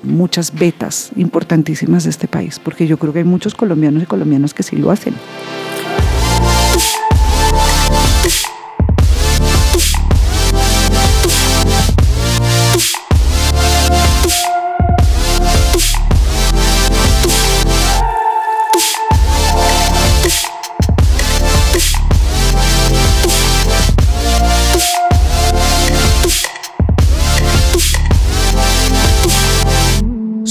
[0.02, 4.54] muchas vetas importantísimas de este país, porque yo creo que hay muchos colombianos y colombianas
[4.54, 5.14] que sí lo hacen.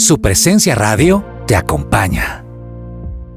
[0.08, 2.42] Su presencia radio te acompaña.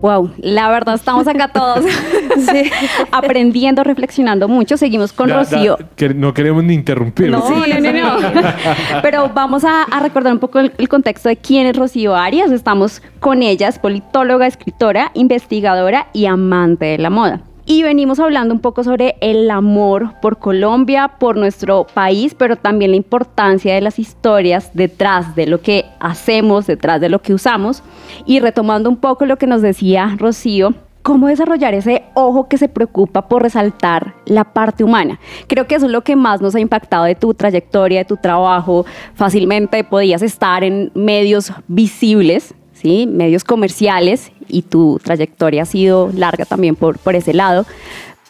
[0.02, 1.85] Wow, la verdad estamos acá todos
[3.11, 4.76] aprendiendo, reflexionando mucho.
[4.76, 5.78] Seguimos con Da- da- Rocío.
[5.96, 7.28] que no queremos ni interrumpir.
[7.28, 8.42] No, no, no, no.
[9.02, 12.52] Pero vamos a, a recordar un poco el, el contexto de quién es Rocío Arias.
[12.52, 17.40] Estamos con ella, es politóloga, escritora, investigadora y amante de la moda.
[17.72, 22.90] Y venimos hablando un poco sobre el amor por Colombia, por nuestro país, pero también
[22.90, 27.85] la importancia de las historias detrás de lo que hacemos, detrás de lo que usamos.
[28.26, 32.68] Y retomando un poco lo que nos decía Rocío, cómo desarrollar ese ojo que se
[32.68, 35.20] preocupa por resaltar la parte humana.
[35.46, 38.16] Creo que eso es lo que más nos ha impactado de tu trayectoria, de tu
[38.16, 38.85] trabajo.
[39.14, 43.07] Fácilmente podías estar en medios visibles, ¿sí?
[43.07, 47.66] medios comerciales, y tu trayectoria ha sido larga también por, por ese lado.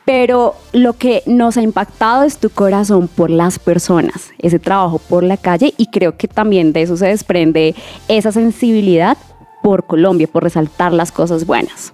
[0.05, 5.23] pero lo que nos ha impactado es tu corazón por las personas, ese trabajo por
[5.23, 7.75] la calle y creo que también de eso se desprende
[8.09, 9.17] esa sensibilidad
[9.63, 11.93] por Colombia, por resaltar las cosas buenas.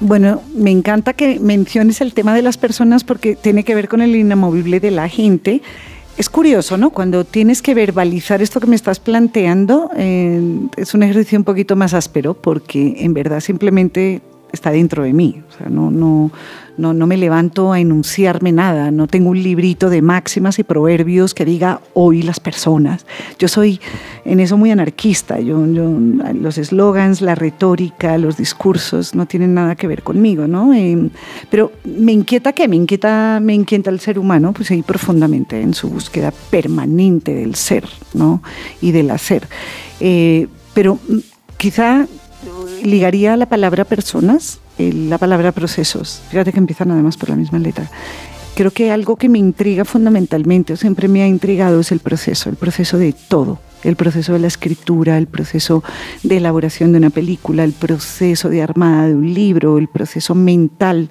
[0.00, 4.02] Bueno, me encanta que menciones el tema de las personas porque tiene que ver con
[4.02, 5.62] el inamovible de la gente.
[6.16, 6.90] Es curioso, ¿no?
[6.90, 10.40] Cuando tienes que verbalizar esto que me estás planteando, eh,
[10.76, 14.22] es un ejercicio un poquito más áspero porque en verdad simplemente
[14.56, 15.42] está dentro de mí.
[15.48, 16.32] O sea, no, no,
[16.76, 21.34] no, no me levanto a enunciarme nada, no tengo un librito de máximas y proverbios
[21.34, 23.06] que diga hoy las personas.
[23.38, 23.80] Yo soy
[24.24, 29.86] en eso muy anarquista, yo, los eslogans, la retórica, los discursos no tienen nada que
[29.86, 30.74] ver conmigo, ¿no?
[30.74, 31.10] Eh,
[31.50, 35.74] pero me inquieta que me inquieta, me inquieta el ser humano, pues ahí profundamente en
[35.74, 38.42] su búsqueda permanente del ser, ¿no?
[38.80, 39.48] Y del hacer.
[40.00, 41.18] Eh, pero mm,
[41.56, 42.06] quizá
[42.82, 46.22] ligaría la palabra personas la palabra procesos.
[46.30, 47.90] Fíjate que empiezan además por la misma letra.
[48.54, 52.48] Creo que algo que me intriga fundamentalmente, o siempre me ha intrigado, es el proceso,
[52.48, 53.58] el proceso de todo.
[53.84, 55.84] El proceso de la escritura, el proceso
[56.22, 61.10] de elaboración de una película, el proceso de armada de un libro, el proceso mental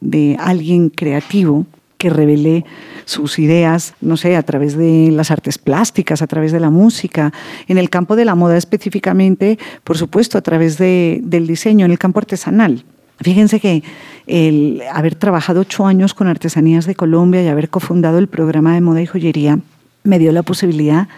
[0.00, 1.66] de alguien creativo
[2.06, 2.64] que revele
[3.04, 7.32] sus ideas, no sé, a través de las artes plásticas, a través de la música,
[7.66, 11.90] en el campo de la moda específicamente, por supuesto, a través de, del diseño, en
[11.90, 12.84] el campo artesanal.
[13.20, 13.82] Fíjense que
[14.28, 18.80] el haber trabajado ocho años con Artesanías de Colombia y haber cofundado el programa de
[18.82, 19.58] moda y joyería
[20.04, 21.08] me dio la posibilidad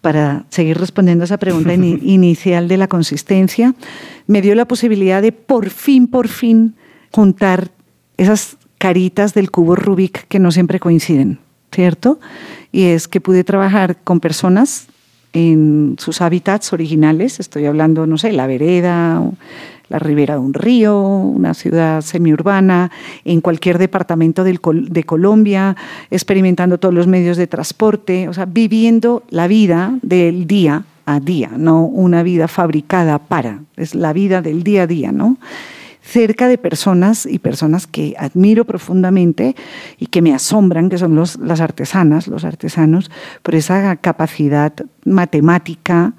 [0.00, 3.74] para seguir respondiendo a esa pregunta inicial de la consistencia,
[4.28, 6.76] me dio la posibilidad de por fin, por fin
[7.10, 7.70] juntar
[8.16, 11.38] esas caritas del cubo Rubik que no siempre coinciden,
[11.72, 12.20] ¿cierto?
[12.70, 14.88] Y es que pude trabajar con personas
[15.32, 19.22] en sus hábitats originales, estoy hablando, no sé, la vereda,
[19.88, 22.90] la ribera de un río, una ciudad semiurbana,
[23.24, 25.76] en cualquier departamento de Colombia,
[26.10, 31.52] experimentando todos los medios de transporte, o sea, viviendo la vida del día a día,
[31.56, 35.38] no una vida fabricada para, es la vida del día a día, ¿no?
[36.04, 39.56] Cerca de personas y personas que admiro profundamente
[39.98, 43.10] y que me asombran, que son los, las artesanas, los artesanos,
[43.42, 44.74] por esa capacidad
[45.06, 46.12] matemática,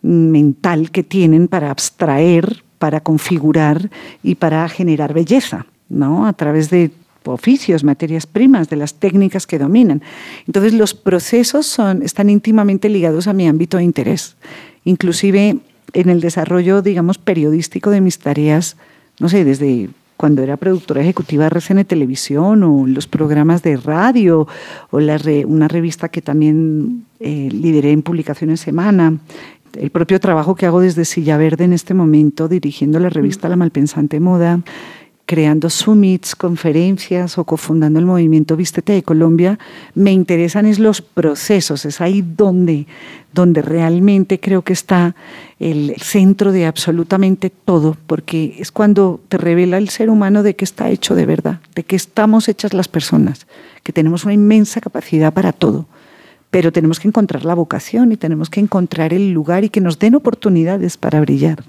[0.00, 3.90] mental que tienen para abstraer, para configurar
[4.22, 6.26] y para generar belleza, ¿no?
[6.26, 6.92] A través de
[7.24, 10.02] oficios, materias primas, de las técnicas que dominan.
[10.46, 14.36] Entonces los procesos son, están íntimamente ligados a mi ámbito de interés,
[14.84, 15.58] inclusive
[15.92, 18.76] en el desarrollo, digamos, periodístico de mis tareas
[19.22, 24.48] no sé, desde cuando era productora ejecutiva de RCN Televisión o los programas de radio
[24.90, 29.18] o la una revista que también eh, lideré en Publicaciones Semana,
[29.78, 33.56] el propio trabajo que hago desde Silla Verde en este momento dirigiendo la revista La
[33.56, 34.60] Malpensante Moda,
[35.26, 39.58] creando summits, conferencias o cofundando el movimiento Vístete de Colombia,
[39.94, 42.86] me interesan es los procesos, es ahí donde,
[43.32, 45.14] donde realmente creo que está
[45.58, 50.64] el centro de absolutamente todo, porque es cuando te revela el ser humano de qué
[50.64, 53.46] está hecho de verdad, de qué estamos hechas las personas,
[53.82, 55.86] que tenemos una inmensa capacidad para todo
[56.52, 59.98] pero tenemos que encontrar la vocación y tenemos que encontrar el lugar y que nos
[59.98, 61.64] den oportunidades para brillar.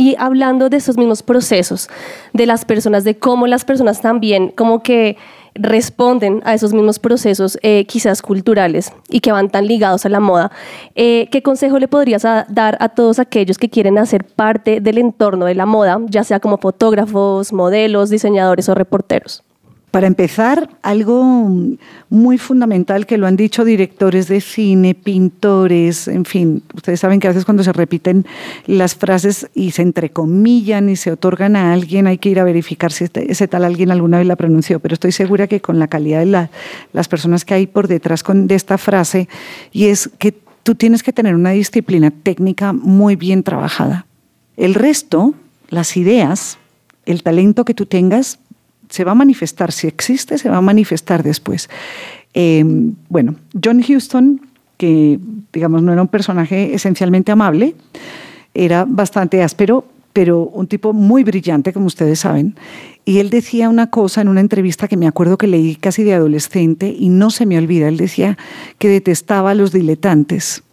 [0.00, 1.90] Y hablando de esos mismos procesos,
[2.32, 5.18] de las personas, de cómo las personas también como que
[5.54, 10.18] responden a esos mismos procesos eh, quizás culturales y que van tan ligados a la
[10.18, 10.52] moda,
[10.94, 15.44] eh, ¿qué consejo le podrías dar a todos aquellos que quieren hacer parte del entorno
[15.44, 19.44] de la moda, ya sea como fotógrafos, modelos, diseñadores o reporteros?
[19.90, 21.50] Para empezar, algo
[22.10, 27.26] muy fundamental que lo han dicho directores de cine, pintores, en fin, ustedes saben que
[27.26, 28.24] a veces cuando se repiten
[28.66, 32.92] las frases y se entrecomillan y se otorgan a alguien, hay que ir a verificar
[32.92, 35.88] si este, ese tal alguien alguna vez la pronunció, pero estoy segura que con la
[35.88, 36.48] calidad de
[36.92, 39.28] las personas que hay por detrás de esta frase,
[39.72, 44.06] y es que tú tienes que tener una disciplina técnica muy bien trabajada.
[44.56, 45.34] El resto,
[45.68, 46.58] las ideas,
[47.06, 48.38] el talento que tú tengas,
[48.90, 51.70] se va a manifestar, si existe, se va a manifestar después.
[52.34, 52.64] Eh,
[53.08, 54.40] bueno, John Houston,
[54.76, 55.18] que
[55.52, 57.74] digamos no era un personaje esencialmente amable,
[58.52, 62.56] era bastante áspero, pero un tipo muy brillante, como ustedes saben.
[63.04, 66.14] Y él decía una cosa en una entrevista que me acuerdo que leí casi de
[66.14, 67.88] adolescente y no se me olvida.
[67.88, 68.36] Él decía
[68.78, 70.64] que detestaba a los diletantes.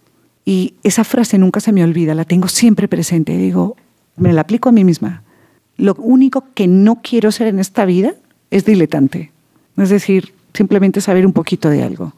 [0.43, 3.37] Y esa frase nunca se me olvida, la tengo siempre presente.
[3.37, 3.75] Digo,
[4.15, 5.23] me la aplico a mí misma
[5.77, 8.13] lo único que no quiero ser en esta vida
[8.51, 9.31] es diletante.
[9.77, 12.13] Es decir, simplemente saber un poquito de algo,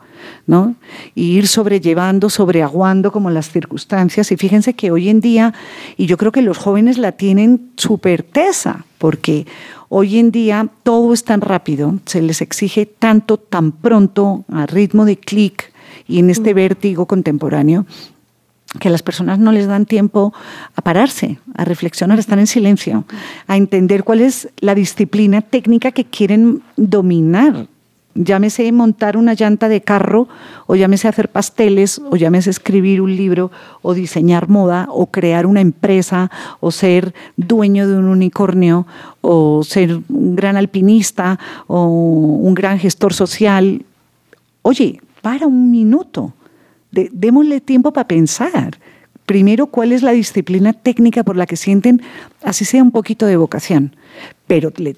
[0.47, 0.75] ¿no?
[1.13, 4.31] Y ir sobrellevando, sobreaguando como las circunstancias.
[4.31, 5.53] Y fíjense que hoy en día,
[5.97, 9.45] y yo creo que los jóvenes la tienen súper tesa, porque
[9.91, 15.03] Hoy en día todo es tan rápido, se les exige tanto, tan pronto, a ritmo
[15.03, 15.73] de clic
[16.07, 17.87] y en este vértigo contemporáneo,
[18.77, 20.33] que las personas no les dan tiempo
[20.75, 23.05] a pararse, a reflexionar, a estar en silencio,
[23.47, 27.67] a entender cuál es la disciplina técnica que quieren dominar.
[28.13, 30.27] Llámese montar una llanta de carro,
[30.67, 33.49] o llámese hacer pasteles, o llámese escribir un libro,
[33.81, 38.85] o diseñar moda, o crear una empresa, o ser dueño de un unicornio,
[39.21, 43.83] o ser un gran alpinista, o un gran gestor social.
[44.63, 46.33] Oye, para un minuto
[46.91, 48.77] démosle tiempo para pensar.
[49.25, 52.01] Primero, cuál es la disciplina técnica por la que sienten,
[52.41, 53.95] así sea un poquito de vocación.
[54.47, 54.95] Pero le,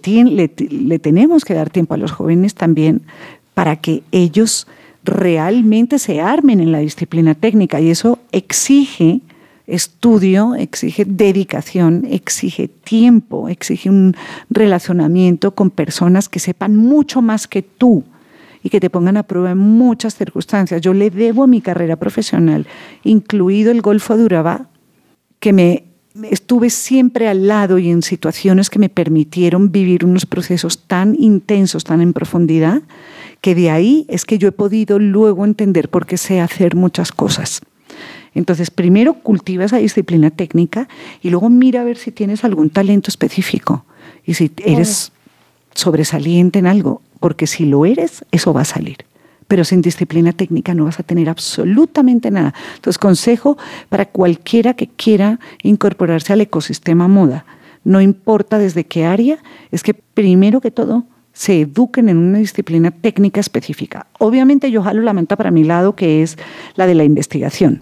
[0.69, 3.01] le tenemos que dar tiempo a los jóvenes también
[3.53, 4.67] para que ellos
[5.03, 9.21] realmente se armen en la disciplina técnica y eso exige
[9.67, 14.15] estudio, exige dedicación, exige tiempo, exige un
[14.49, 18.03] relacionamiento con personas que sepan mucho más que tú
[18.63, 20.81] y que te pongan a prueba en muchas circunstancias.
[20.81, 22.67] Yo le debo a mi carrera profesional,
[23.03, 24.67] incluido el Golfo de Urabá,
[25.39, 25.85] que me
[26.29, 31.83] estuve siempre al lado y en situaciones que me permitieron vivir unos procesos tan intensos,
[31.83, 32.81] tan en profundidad,
[33.39, 37.11] que de ahí es que yo he podido luego entender por qué sé hacer muchas
[37.11, 37.61] cosas.
[38.33, 40.87] Entonces, primero cultiva esa disciplina técnica
[41.21, 43.85] y luego mira a ver si tienes algún talento específico
[44.25, 45.11] y si eres
[45.73, 48.97] sobresaliente en algo porque si lo eres, eso va a salir.
[49.47, 52.53] Pero sin disciplina técnica no vas a tener absolutamente nada.
[52.75, 53.57] Entonces, consejo
[53.87, 57.45] para cualquiera que quiera incorporarse al ecosistema moda,
[57.83, 59.37] no importa desde qué área,
[59.71, 64.07] es que primero que todo se eduquen en una disciplina técnica específica.
[64.19, 66.37] Obviamente yo jalo la manta para mi lado, que es
[66.75, 67.81] la de la investigación,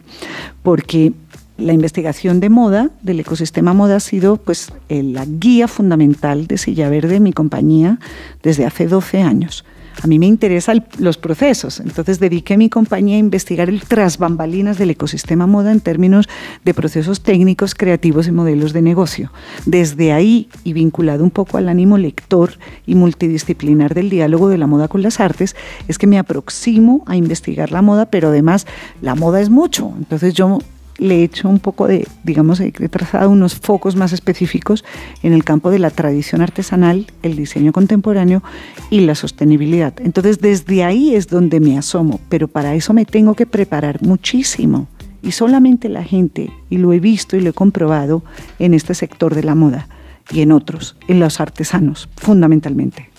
[0.64, 1.14] porque
[1.60, 6.90] la investigación de moda, del ecosistema moda, ha sido pues, la guía fundamental de Silla
[6.90, 8.00] Verde, mi compañía,
[8.42, 9.66] desde hace 12 años.
[10.02, 14.78] A mí me interesan los procesos, entonces dediqué mi compañía a investigar el tras bambalinas
[14.78, 16.30] del ecosistema moda en términos
[16.64, 19.34] de procesos técnicos, creativos y modelos de negocio.
[19.66, 22.54] Desde ahí, y vinculado un poco al ánimo lector
[22.86, 25.58] y multidisciplinar del diálogo de la moda con las artes,
[25.90, 28.68] es que me aproximo a investigar la moda, pero además
[29.02, 29.92] la moda es mucho.
[29.98, 30.60] Entonces yo
[31.00, 34.86] le he hecho un poco de, digamos, he trazado unos focos más específicos
[35.24, 38.44] en el campo de la tradición artesanal, el diseño contemporáneo
[38.90, 39.94] y la sostenibilidad.
[40.02, 44.88] Entonces, desde ahí es donde me asomo, pero para eso me tengo que preparar muchísimo.
[45.22, 48.24] Y solamente la gente, y lo he visto y lo he comprobado
[48.58, 49.88] en este sector de la moda
[50.32, 53.10] y en otros, en los artesanos, fundamentalmente.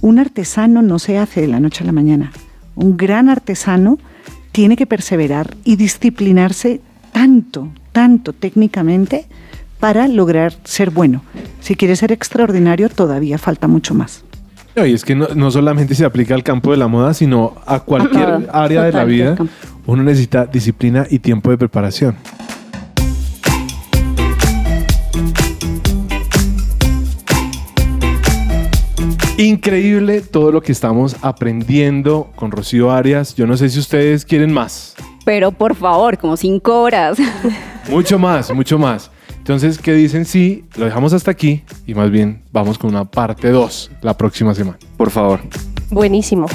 [0.00, 2.32] Un artesano no se hace de la noche a la mañana.
[2.74, 3.98] Un gran artesano
[4.52, 6.80] tiene que perseverar y disciplinarse
[7.12, 9.26] tanto, tanto técnicamente
[9.80, 11.22] para lograr ser bueno.
[11.60, 14.24] Si quieres ser extraordinario, todavía falta mucho más.
[14.76, 18.48] y es que no, solamente se aplica al campo de la moda, sino a cualquier
[18.52, 19.36] área de la vida.
[19.86, 22.16] Uno necesita disciplina y tiempo de preparación.
[29.38, 33.36] Increíble todo lo que estamos aprendiendo con Rocío Arias.
[33.36, 34.96] Yo no sé si ustedes quieren más
[35.28, 37.18] pero por favor, como cinco horas.
[37.90, 39.10] Mucho más, mucho más.
[39.36, 40.24] Entonces, ¿qué dicen?
[40.24, 44.54] Sí, lo dejamos hasta aquí y más bien vamos con una parte 2 la próxima
[44.54, 44.78] semana.
[44.96, 45.40] Por favor.
[45.90, 46.46] Buenísimo.